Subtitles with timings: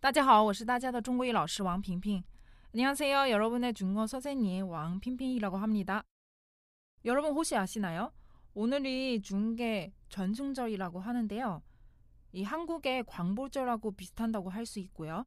[0.00, 2.22] 따지하 我是大家的中国语老师 왕핑핑
[2.74, 3.30] 안녕하세요.
[3.30, 6.02] 여러분의 중국어 선생님 왕핑핑이라고 합니다.
[7.04, 8.12] 여러분 혹시 아시나요?
[8.54, 11.62] 오늘이 중국의 전승절이라고 하는데요.
[12.32, 15.24] 이 한국의 광보절하고 비슷한다고 할 수 있고요.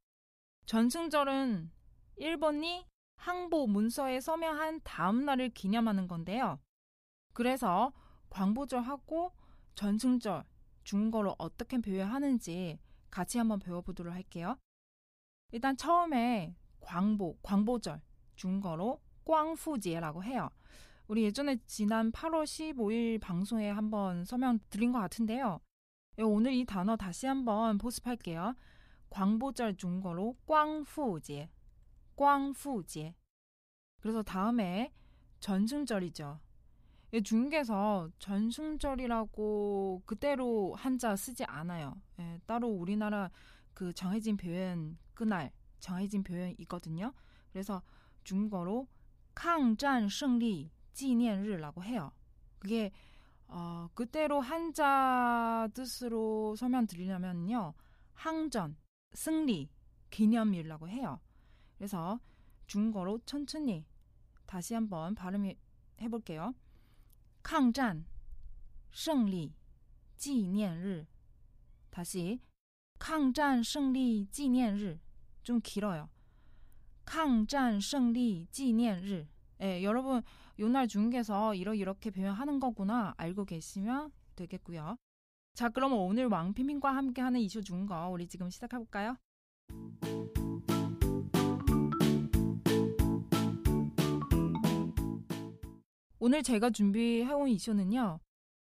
[0.65, 1.71] 전승절은
[2.17, 6.59] 일본이 항보 문서에 서명한 다음 날을 기념하는 건데요.
[7.33, 7.93] 그래서
[8.29, 9.31] 광보절하고
[9.75, 10.43] 전승절
[10.83, 12.79] 중국어로 어떻게 표현하는지
[13.12, 14.58] 같이 한번 배워보도록 할게요.
[15.52, 18.00] 일단 처음에 광보, 광보절
[18.34, 20.50] 중국어로 꽝푸제라고 해요.
[21.06, 25.60] 우리 예전에 지난 8월 15일 방송에 한번 설명 드린 것 같은데요.
[26.18, 28.54] 예, 오늘 이 단어 다시 한번 보습할게요.
[29.10, 31.50] 광보절 중국어로 꽝푸제,
[32.16, 33.14] 꽝푸제.
[34.00, 34.92] 그래서 다음에
[35.40, 36.40] 전승절이죠.
[37.13, 41.95] 예, 중국에서 전승절이라고 그대로 한자 쓰지 않아요.
[42.19, 43.29] 예, 따로 우리나라
[43.73, 47.13] 그 정해진 표현 그날 정해진 표현이 있거든요.
[47.51, 47.81] 그래서
[48.23, 48.87] 중국어로
[49.35, 52.11] 抗战 胜利 纪念日라고 해요.
[52.59, 52.91] 그게
[53.47, 57.73] 어, 그대로 한자 뜻으로 설명드리려면요.
[58.13, 58.75] 항전,
[59.13, 59.69] 승리,
[60.09, 61.19] 기념일이라고 해요.
[61.77, 62.19] 그래서
[62.65, 63.85] 중국어로 천천히
[64.45, 65.55] 다시 한번 발음해
[66.09, 66.53] 볼게요.
[67.41, 68.05] 抗战
[68.91, 69.53] 胜利
[70.15, 71.05] 纪念日
[71.91, 72.39] 다시
[72.99, 74.99] 抗战 胜利 纪念日
[75.43, 76.09] 좀 길어요.
[77.05, 79.27] 抗战 胜利 纪念日
[79.61, 80.21] 예, 여러분
[80.59, 84.97] 요날 중국에서 이렇게 표현하는 거구나 알고 계시면 되겠고요.
[85.53, 89.17] 자, 그럼 오늘 왕피민과 함께하는 이슈 중국어 우리 지금 시작해 볼까요?
[96.24, 98.20] 오늘 제가 준비해온 이슈는요.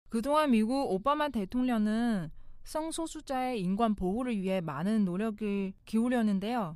[0.10, 2.32] 그동안 미국 오바마 대통령은
[2.64, 6.76] 성소수자의 인권 보호를 위해 많은 노력을 기울였는데요.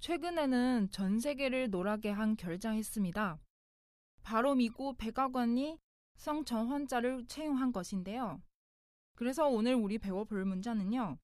[0.00, 3.38] 최근에는 전 세계를 놀라게 한 결정했습니다.
[4.22, 5.78] 바로 미국 백악관이
[6.16, 8.42] 성전 환자를 채용한 것인데요.
[9.14, 11.16] 그래서 오늘 우리 배워볼 문자는요.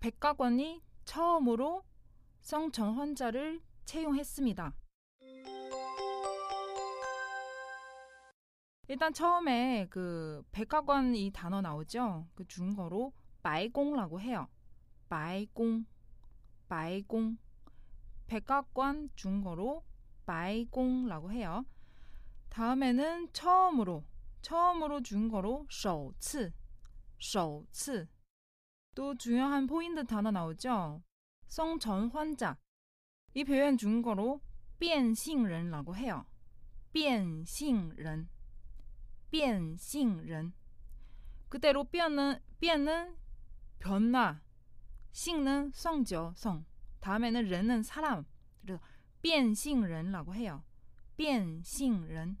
[0.00, 1.84] 백악관이 처음으로
[2.40, 4.74] 성전 환자를 채용했습니다.
[8.87, 12.27] 일단 처음에 그 백악관 이 단어 나오죠.
[12.35, 14.47] 그 중국어로 바이공라고 해요.
[15.09, 15.85] 바이공,
[16.67, 17.37] 바이공.
[18.27, 19.83] 백악관 중국어로
[20.25, 21.65] 바이공라고 해요.
[22.49, 24.03] 다음에는 처음으로,
[24.41, 26.51] 처음으로 중국어로 首次,
[27.19, 28.07] 首次.
[28.95, 31.01] 또 중요한 포인트 단어 나오죠.
[31.47, 32.57] 성전 환자.
[33.33, 34.41] 이 표현 중국어로
[34.77, 36.25] 变性人라고 해요.
[36.91, 38.29] 变性人.
[39.29, 40.53] 变性人.
[41.49, 43.15] 그대로 变은 变은
[43.79, 44.39] 변화,
[45.11, 46.65] 性는 성죠, 성.
[46.99, 48.25] 다음에는 人은 사람.
[48.61, 48.81] 그래서
[49.21, 50.63] 变性人라고 해요.
[51.17, 52.37] 变性人.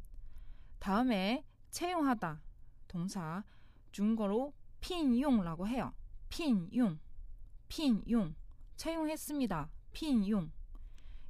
[0.79, 2.41] 다음에 채용하다.
[2.87, 3.43] 동사
[3.91, 5.93] 중국어로 핀용라고 해요.
[6.29, 6.99] 핀용.
[7.67, 8.35] 핀용.
[8.75, 9.69] 채용했습니다.
[9.93, 10.51] 핀용.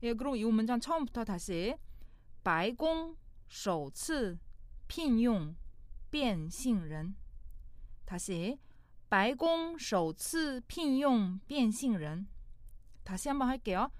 [0.01, 1.75] 예, 그럼 이 문장 처음부터 다시
[2.43, 3.15] 白宫
[3.47, 4.37] 首次
[4.87, 5.55] 聘用
[6.09, 7.15] 变性人
[8.05, 8.59] 다시
[9.09, 12.27] 白宫首次聘用变性人
[13.03, 13.91] 다시 한번 할게요.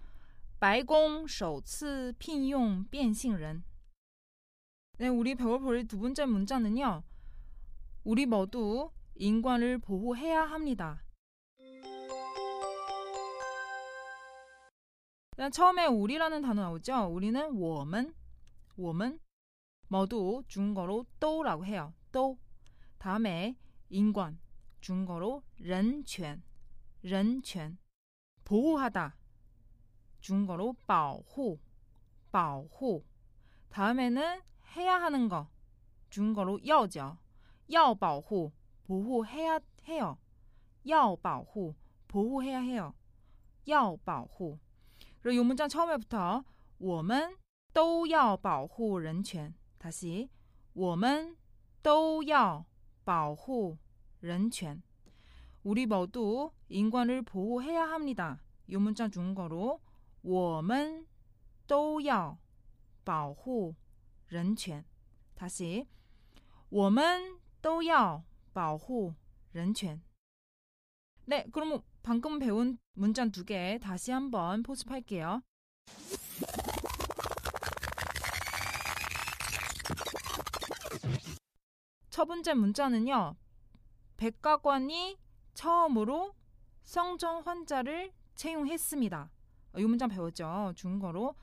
[0.59, 3.64] 白宫首次聘用变性人
[4.97, 7.03] 네, 우리 배워볼 두 번째 문자는요.
[8.03, 11.03] 우리 모두 인권을 보호해야 합니다.
[15.36, 17.08] 일단 처음에 우리라는 단어 나오죠.
[17.08, 18.14] 우리는 我们,
[18.76, 19.20] 我们
[19.88, 21.94] 모두 중국어로 또라고 해요.
[22.11, 22.40] 또
[22.97, 23.58] 다음에
[23.90, 24.40] 인권
[24.82, 26.41] 중국어로 人权,
[27.03, 27.78] 人权
[28.44, 29.16] 보호하다
[30.20, 31.59] 중국어로 保护,
[32.32, 33.05] 保护
[33.70, 34.41] 다음에는
[34.76, 35.50] 해야 하는 거
[36.09, 37.17] 중국어로 要죠
[37.67, 38.52] 要保护
[38.85, 40.17] 보호해야 해요.
[40.85, 41.76] 要保护
[42.08, 42.94] 보호해야 해요.
[43.66, 44.59] 要保护
[45.22, 46.44] 그리고 이 문장 처음에부터
[46.79, 47.38] 我们
[47.73, 50.29] 都要保护人权 다시
[50.73, 51.35] 我们
[51.82, 52.66] 都要
[53.03, 53.78] 保护
[54.20, 54.82] 人权
[55.64, 58.41] 우리 모두 인권을 보호해야 합니다.
[58.67, 59.82] 이 문장 중국어로
[60.22, 61.05] 我们
[61.67, 62.38] 都要
[63.03, 63.76] 保护
[64.28, 64.85] 人权.
[65.35, 65.88] 다시
[66.70, 68.23] 我们都要
[68.53, 69.14] 保护
[69.52, 70.02] 人权.
[71.26, 75.41] 네, 그럼 방금 배운 문자 두 개 다시 한번 포습할게요.
[82.17, 83.35] 첫 번째 문자는요.
[84.17, 85.17] 백과관이
[85.55, 86.35] 처음으로
[86.84, 89.32] 성전 환자를 채용했습니다.
[89.78, 90.73] 이 문장 배웠죠?
[90.76, 91.34] 중국어로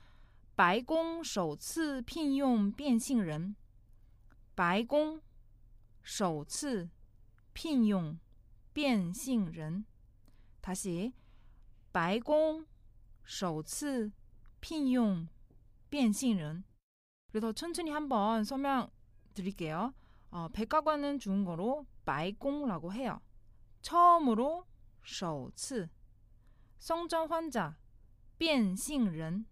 [0.55, 3.55] 白宫首次聘用变性人.
[4.55, 5.19] 白宫
[6.01, 6.89] 首次
[7.53, 8.17] 聘用
[8.73, 9.83] 变性人.
[10.61, 11.13] 다시
[11.91, 12.65] 白宫
[13.25, 14.13] 首次
[14.61, 15.27] 聘用
[15.89, 16.63] 变性人.
[17.29, 18.89] 그래서 천천히 한번 설명
[19.33, 19.93] 드릴게요.
[20.29, 23.19] 어, 백과관은 중국어로 白宫라고 해요.
[23.81, 24.65] 처음으로
[25.03, 25.89] 首次
[26.79, 27.77] 성전 환자
[28.37, 29.45] 变性人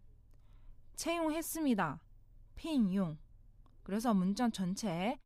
[0.95, 2.01] 채용했습니다.
[2.55, 3.17] 聘用
[3.83, 5.19] 그래서 문장 전체에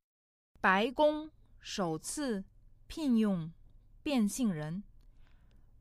[0.62, 2.44] 白宫首次
[2.88, 3.52] 聘用
[4.04, 4.84] 变性人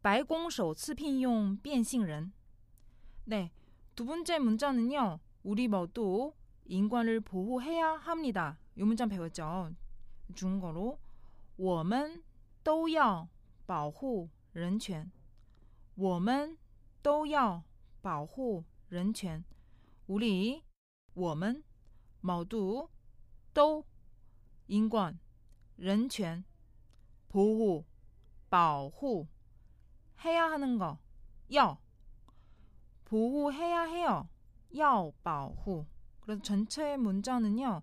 [0.00, 2.32] 白宫首次聘用变性人
[3.25, 3.52] 네,
[3.94, 5.20] 두 번째 문자는요.
[5.44, 6.32] 우리 모두
[6.64, 8.58] 인권을 보호해야 합니다.
[8.76, 9.72] 이 문장 배웠죠.
[10.34, 10.99] 중국어로
[11.56, 12.22] 我们
[12.62, 13.28] 都要
[13.66, 15.10] 保护人权.
[15.94, 16.56] 我们
[17.02, 17.64] 都要
[18.00, 19.44] 保护人权.
[20.06, 20.62] 우리
[21.14, 21.62] 我们
[22.20, 22.88] 모두
[23.52, 23.84] 都
[24.66, 25.19] 인권,
[25.76, 26.44] 人权
[27.28, 27.84] 보호,
[28.49, 29.28] 保护
[30.25, 30.99] 해야 하는 거,
[31.49, 31.78] 要
[33.04, 34.28] 보호해야 해요.
[34.70, 35.87] 要保护.
[36.20, 37.82] 그래서 전체 문자는요.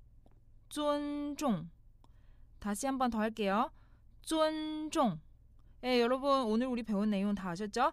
[0.70, 1.68] 尊重.
[2.58, 3.70] 다시 한 번 더 할게요.
[4.22, 5.20] 尊重.
[5.80, 7.92] 네, 여러분 오늘 우리 배운 내용 다 아셨죠?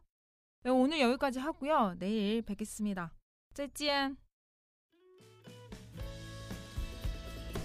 [0.63, 1.95] 네, 오늘 여기까지 하고요.
[1.99, 3.13] 내일 뵙겠습니다.
[3.53, 4.17] 再见.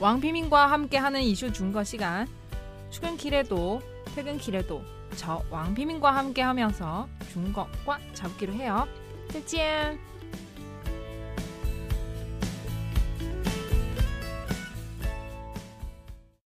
[0.01, 2.29] 왕비민과 함께하는 이슈 중거 시간.
[2.91, 3.81] 출근길에도
[4.15, 4.83] 퇴근길에도
[5.17, 8.87] 저 왕비민과 함께하면서 중거과 잡기로 해요.
[9.31, 9.99] 再见.